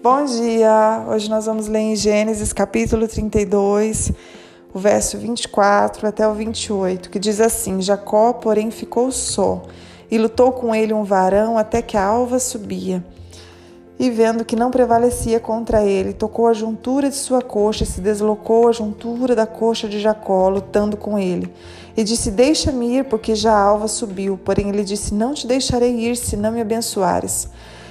[0.00, 1.04] Bom dia!
[1.08, 4.12] Hoje nós vamos ler em Gênesis capítulo 32,
[4.72, 9.62] o verso 24 até o 28, que diz assim: Jacó, porém, ficou só
[10.08, 13.04] e lutou com ele um varão até que a alva subia.
[13.98, 18.00] E vendo que não prevalecia contra ele, tocou a juntura de sua coxa e se
[18.00, 21.52] deslocou a juntura da coxa de Jacó, lutando com ele.
[21.96, 24.38] E disse: Deixa-me ir, porque já a alva subiu.
[24.44, 27.48] Porém, ele disse: Não te deixarei ir, se não me abençoares.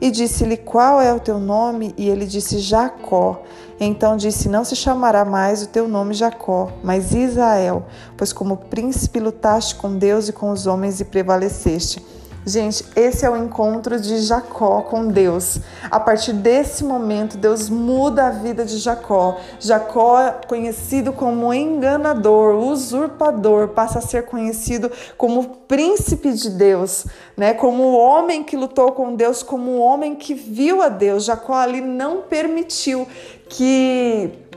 [0.00, 1.94] E disse-lhe: Qual é o teu nome?
[1.96, 3.42] E ele disse: Jacó.
[3.80, 9.20] Então disse: Não se chamará mais o teu nome Jacó, mas Israel, pois como príncipe
[9.20, 12.04] lutaste com Deus e com os homens e prevaleceste.
[12.46, 15.58] Gente, esse é o encontro de Jacó com Deus.
[15.90, 19.38] A partir desse momento, Deus muda a vida de Jacó.
[19.60, 27.06] Jacó, conhecido como enganador, usurpador, passa a ser conhecido como príncipe de Deus,
[27.36, 27.52] né?
[27.52, 31.24] Como o homem que lutou com Deus, como o homem que viu a Deus.
[31.24, 33.06] Jacó ali não permitiu
[33.48, 34.47] que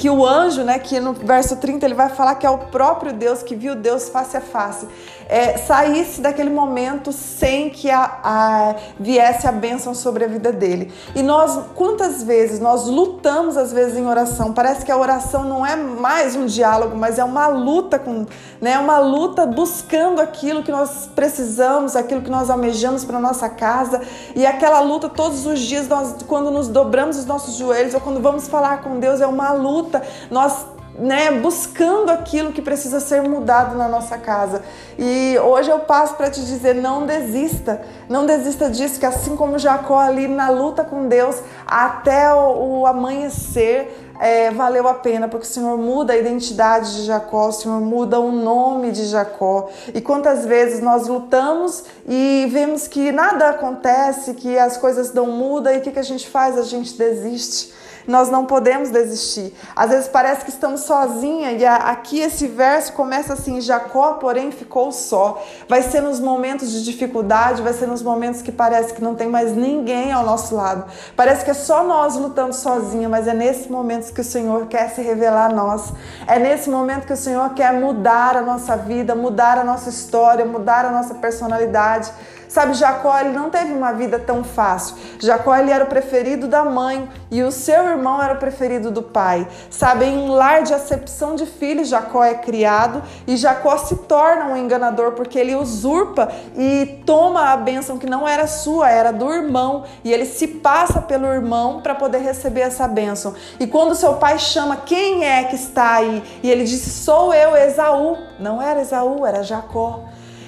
[0.00, 3.12] que o anjo, né, que no verso 30 ele vai falar que é o próprio
[3.12, 4.86] Deus que viu Deus face a face,
[5.28, 10.92] é, saísse daquele momento sem que a, a, viesse a bênção sobre a vida dele.
[11.14, 14.52] E nós, quantas vezes nós lutamos às vezes em oração?
[14.52, 18.26] Parece que a oração não é mais um diálogo, mas é uma luta com,
[18.60, 24.00] né, uma luta buscando aquilo que nós precisamos, aquilo que nós almejamos para nossa casa.
[24.34, 28.20] E aquela luta todos os dias, nós, quando nos dobramos os nossos joelhos ou quando
[28.20, 29.89] vamos falar com Deus, é uma luta.
[30.30, 30.66] Nós
[31.00, 34.62] né, buscando aquilo que precisa ser mudado na nossa casa.
[34.98, 39.58] E hoje eu passo para te dizer: não desista, não desista disso, que assim como
[39.58, 44.06] Jacó ali na luta com Deus até o, o amanhecer.
[44.22, 48.20] É, valeu a pena, porque o Senhor muda a identidade de Jacó, o Senhor muda
[48.20, 49.70] o nome de Jacó.
[49.94, 55.72] E quantas vezes nós lutamos e vemos que nada acontece, que as coisas não mudam,
[55.72, 56.58] e o que, que a gente faz?
[56.58, 57.72] A gente desiste.
[58.10, 59.54] Nós não podemos desistir.
[59.74, 64.90] Às vezes parece que estamos sozinha e aqui esse verso começa assim: Jacó, porém, ficou
[64.90, 65.40] só.
[65.68, 69.28] Vai ser nos momentos de dificuldade, vai ser nos momentos que parece que não tem
[69.28, 70.84] mais ninguém ao nosso lado.
[71.14, 74.90] Parece que é só nós lutando sozinha, mas é nesse momento que o Senhor quer
[74.90, 75.92] se revelar a nós.
[76.26, 80.44] É nesse momento que o Senhor quer mudar a nossa vida, mudar a nossa história,
[80.44, 82.10] mudar a nossa personalidade.
[82.50, 84.96] Sabe, Jacó ele não teve uma vida tão fácil.
[85.20, 89.04] Jacó ele era o preferido da mãe e o seu irmão era o preferido do
[89.04, 89.46] pai.
[89.70, 94.46] Sabe, em um lar de acepção de filhos, Jacó é criado e Jacó se torna
[94.46, 99.32] um enganador porque ele usurpa e toma a bênção que não era sua, era do
[99.32, 103.32] irmão e ele se passa pelo irmão para poder receber essa bênção.
[103.60, 107.56] E quando seu pai chama quem é que está aí e ele disse: Sou eu,
[107.56, 108.18] Esaú.
[108.40, 110.00] Não era Esaú, era Jacó.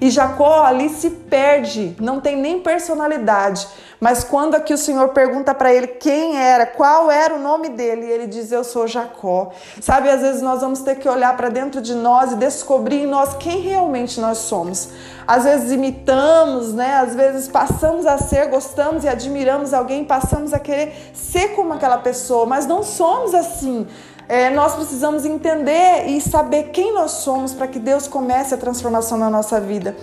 [0.00, 3.66] E Jacó ali se perde, não tem nem personalidade.
[3.98, 8.04] Mas quando aqui o Senhor pergunta para ele quem era, qual era o nome dele,
[8.04, 9.52] ele diz: Eu sou Jacó.
[9.80, 13.06] Sabe, às vezes nós vamos ter que olhar para dentro de nós e descobrir em
[13.06, 14.90] nós quem realmente nós somos.
[15.26, 16.94] Às vezes imitamos, né?
[16.96, 21.98] Às vezes passamos a ser, gostamos e admiramos alguém, passamos a querer ser como aquela
[21.98, 23.86] pessoa, mas não somos assim.
[24.28, 29.16] É, nós precisamos entender e saber quem nós somos para que Deus comece a transformação
[29.16, 29.96] na nossa vida.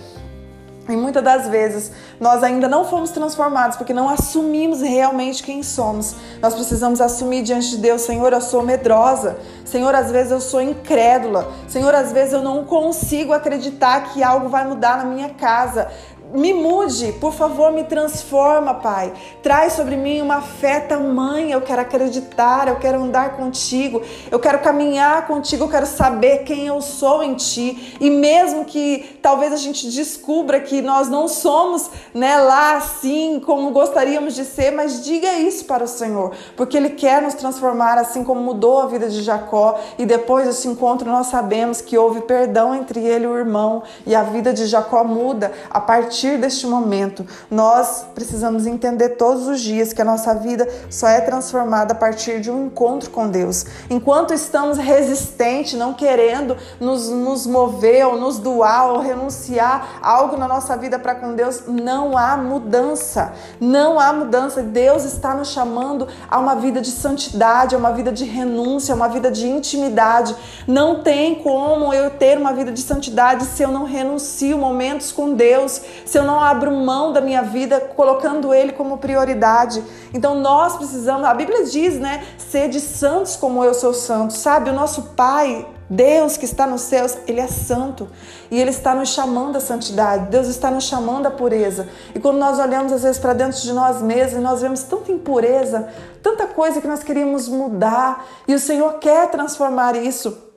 [0.88, 1.90] E muitas das vezes
[2.20, 6.14] nós ainda não fomos transformados porque não assumimos realmente quem somos.
[6.42, 9.38] Nós precisamos assumir diante de Deus: Senhor, eu sou medrosa.
[9.64, 11.50] Senhor, às vezes eu sou incrédula.
[11.66, 15.90] Senhor, às vezes eu não consigo acreditar que algo vai mudar na minha casa
[16.34, 19.12] me mude, por favor, me transforma, Pai.
[19.40, 21.54] Traz sobre mim uma fé tamanha.
[21.54, 26.66] Eu quero acreditar, eu quero andar contigo, eu quero caminhar contigo, eu quero saber quem
[26.66, 27.96] eu sou em ti.
[28.00, 33.70] E mesmo que talvez a gente descubra que nós não somos, né, lá assim como
[33.70, 38.24] gostaríamos de ser, mas diga isso para o Senhor, porque ele quer nos transformar assim
[38.24, 42.74] como mudou a vida de Jacó e depois desse encontro nós sabemos que houve perdão
[42.74, 46.66] entre ele e o irmão e a vida de Jacó muda a partir partir deste
[46.66, 51.96] momento, nós precisamos entender todos os dias que a nossa vida só é transformada a
[51.96, 53.66] partir de um encontro com Deus.
[53.90, 60.48] Enquanto estamos resistentes, não querendo nos, nos mover ou nos doar ou renunciar algo na
[60.48, 63.34] nossa vida para com Deus, não há mudança.
[63.60, 64.62] Não há mudança.
[64.62, 68.96] Deus está nos chamando a uma vida de santidade, a uma vida de renúncia, a
[68.96, 70.34] uma vida de intimidade.
[70.66, 75.34] Não tem como eu ter uma vida de santidade se eu não renuncio momentos com
[75.34, 75.82] Deus,
[76.14, 79.82] se eu não abro mão da minha vida colocando Ele como prioridade.
[80.12, 82.24] Então nós precisamos, a Bíblia diz, né?
[82.38, 84.70] Sede santos como eu sou santo, sabe?
[84.70, 88.08] O nosso Pai Deus que está nos céus, Ele é santo
[88.48, 90.30] e Ele está nos chamando à santidade.
[90.30, 91.88] Deus está nos chamando à pureza.
[92.14, 95.88] E quando nós olhamos às vezes para dentro de nós mesmos, nós vemos tanta impureza,
[96.22, 100.53] tanta coisa que nós queríamos mudar e o Senhor quer transformar isso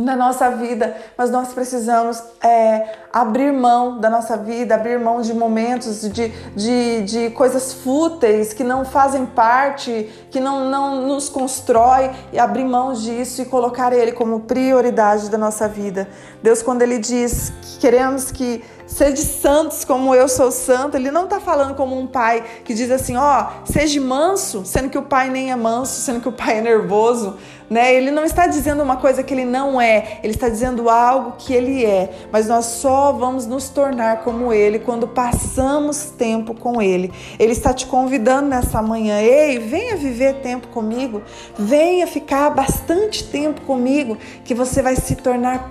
[0.00, 5.34] na nossa vida, mas nós precisamos é, abrir mão da nossa vida, abrir mão de
[5.34, 12.10] momentos, de, de, de coisas fúteis que não fazem parte, que não, não nos constrói,
[12.32, 16.08] e abrir mão disso e colocar Ele como prioridade da nossa vida.
[16.42, 20.96] Deus, quando Ele diz que queremos que Sede santos como eu sou santo.
[20.96, 24.90] Ele não está falando como um pai que diz assim, ó, oh, seja manso, sendo
[24.90, 27.36] que o pai nem é manso, sendo que o pai é nervoso,
[27.70, 27.94] né?
[27.94, 31.54] Ele não está dizendo uma coisa que ele não é, ele está dizendo algo que
[31.54, 32.10] ele é.
[32.32, 37.12] Mas nós só vamos nos tornar como ele quando passamos tempo com ele.
[37.38, 41.22] Ele está te convidando nessa manhã, ei, venha viver tempo comigo,
[41.56, 45.70] venha ficar bastante tempo comigo, que você vai se tornar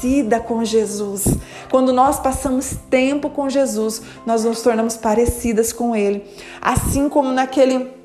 [0.00, 1.24] parecida com Jesus.
[1.70, 6.24] Quando nós passamos tempo com Jesus, nós nos tornamos parecidas com Ele.
[6.60, 7.99] Assim como naquele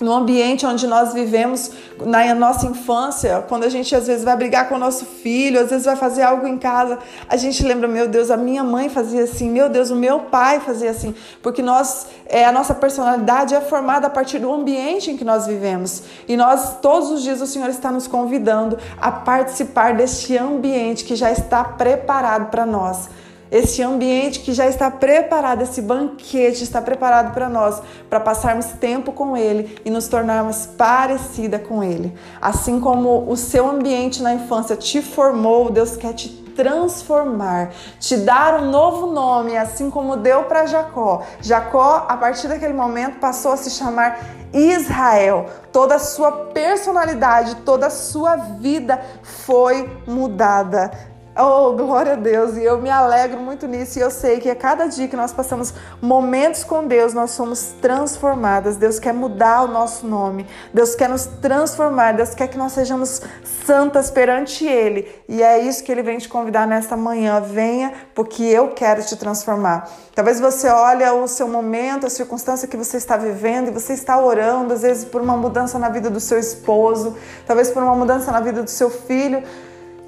[0.00, 1.70] no ambiente onde nós vivemos
[2.04, 5.70] na nossa infância, quando a gente às vezes vai brigar com o nosso filho, às
[5.70, 6.98] vezes vai fazer algo em casa,
[7.28, 10.60] a gente lembra, meu Deus, a minha mãe fazia assim, meu Deus, o meu pai
[10.60, 15.16] fazia assim, porque nós, é, a nossa personalidade é formada a partir do ambiente em
[15.16, 16.02] que nós vivemos.
[16.26, 21.14] E nós, todos os dias, o Senhor está nos convidando a participar deste ambiente que
[21.14, 23.08] já está preparado para nós
[23.52, 29.12] esse ambiente que já está preparado, esse banquete está preparado para nós, para passarmos tempo
[29.12, 32.14] com Ele e nos tornarmos parecida com Ele.
[32.40, 38.58] Assim como o seu ambiente na infância te formou, Deus quer te transformar, te dar
[38.60, 41.22] um novo nome, assim como deu para Jacó.
[41.42, 44.18] Jacó, a partir daquele momento, passou a se chamar
[44.52, 45.46] Israel.
[45.70, 51.11] Toda a sua personalidade, toda a sua vida foi mudada.
[51.34, 52.58] Oh, glória a Deus!
[52.58, 53.98] E eu me alegro muito nisso.
[53.98, 57.72] E eu sei que a cada dia que nós passamos momentos com Deus, nós somos
[57.80, 58.76] transformadas.
[58.76, 60.46] Deus quer mudar o nosso nome.
[60.74, 62.12] Deus quer nos transformar.
[62.12, 63.22] Deus quer que nós sejamos
[63.64, 65.08] santas perante Ele.
[65.26, 67.40] E é isso que Ele vem te convidar nesta manhã.
[67.40, 69.88] Venha, porque eu quero te transformar.
[70.14, 74.20] Talvez você olhe o seu momento, a circunstância que você está vivendo e você está
[74.22, 78.30] orando, às vezes por uma mudança na vida do seu esposo, talvez por uma mudança
[78.30, 79.42] na vida do seu filho.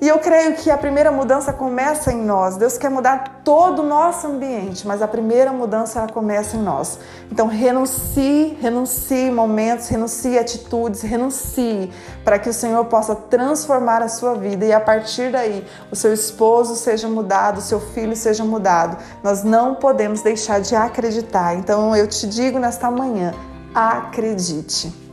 [0.00, 2.56] E eu creio que a primeira mudança começa em nós.
[2.56, 6.98] Deus quer mudar todo o nosso ambiente, mas a primeira mudança ela começa em nós.
[7.30, 11.90] Então renuncie, renuncie momentos, renuncie atitudes, renuncie
[12.24, 16.12] para que o Senhor possa transformar a sua vida e a partir daí o seu
[16.12, 18.98] esposo seja mudado, o seu filho seja mudado.
[19.22, 21.54] Nós não podemos deixar de acreditar.
[21.54, 23.32] Então eu te digo nesta manhã,
[23.74, 25.03] acredite.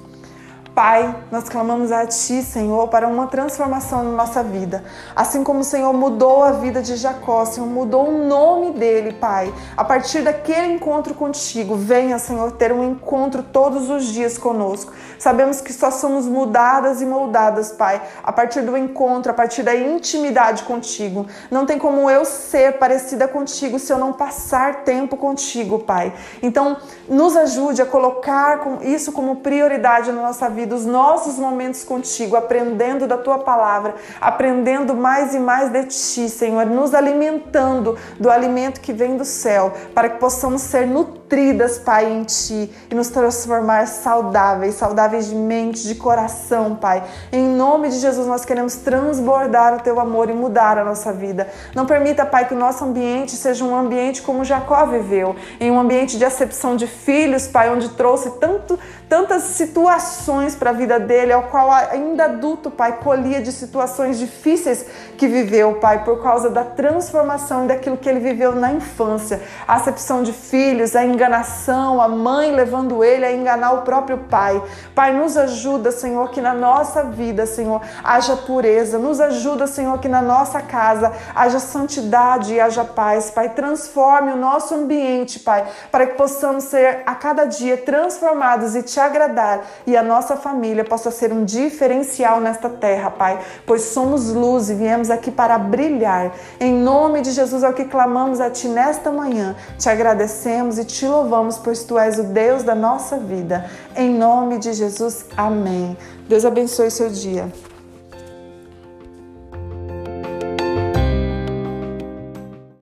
[0.73, 4.85] Pai, nós clamamos a Ti, Senhor, para uma transformação na nossa vida.
[5.13, 9.53] Assim como o Senhor mudou a vida de Jacó, Senhor, mudou o nome dele, Pai.
[9.75, 14.93] A partir daquele encontro contigo, venha, Senhor, ter um encontro todos os dias conosco.
[15.19, 19.75] Sabemos que só somos mudadas e moldadas, Pai, a partir do encontro, a partir da
[19.75, 21.27] intimidade contigo.
[21.51, 26.13] Não tem como eu ser parecida contigo se eu não passar tempo contigo, Pai.
[26.41, 26.77] Então,
[27.09, 32.35] nos ajude a colocar isso como prioridade na nossa vida vida, os nossos momentos contigo,
[32.35, 38.79] aprendendo da tua palavra, aprendendo mais e mais de ti, Senhor, nos alimentando do alimento
[38.79, 40.85] que vem do céu, para que possamos ser
[41.31, 47.01] nutridas, Pai, em ti e nos transformar saudáveis, saudáveis de mente, de coração, Pai.
[47.31, 51.47] Em nome de Jesus, nós queremos transbordar o teu amor e mudar a nossa vida.
[51.73, 55.79] Não permita, Pai, que o nosso ambiente seja um ambiente como Jacó viveu, em um
[55.79, 61.31] ambiente de acepção de filhos, Pai, onde trouxe tanto, tantas situações para a vida dele,
[61.31, 64.85] ao qual ainda adulto, Pai, colhia de situações difíceis
[65.17, 69.41] que viveu, Pai, por causa da transformação daquilo que ele viveu na infância.
[69.65, 74.61] A acepção de filhos, a enganação, a mãe levando ele a enganar o próprio pai.
[74.95, 78.97] Pai, nos ajuda, Senhor, que na nossa vida, Senhor, haja pureza.
[78.97, 83.29] Nos ajuda, Senhor, que na nossa casa haja santidade e haja paz.
[83.29, 88.81] Pai, transforme o nosso ambiente, Pai, para que possamos ser a cada dia transformados e
[88.81, 94.33] te agradar e a nossa família possa ser um diferencial nesta terra, Pai, pois somos
[94.33, 96.31] luz e viemos aqui para brilhar.
[96.59, 99.55] Em nome de Jesus é o que clamamos a Ti nesta manhã.
[99.77, 103.69] Te agradecemos e te louvamos, pois Tu és o Deus da nossa vida.
[103.95, 105.97] Em nome de Jesus, amém.
[106.27, 107.51] Deus abençoe seu dia.